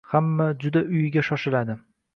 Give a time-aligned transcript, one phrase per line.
[0.13, 1.77] Hamma juda uyiga shoshiladi.